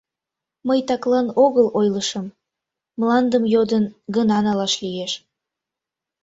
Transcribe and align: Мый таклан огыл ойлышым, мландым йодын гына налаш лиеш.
Мый 0.67 0.79
таклан 0.87 1.27
огыл 1.45 1.67
ойлышым, 1.79 2.25
мландым 2.99 3.43
йодын 3.53 3.85
гына 4.15 4.37
налаш 4.45 4.73
лиеш. 4.83 5.11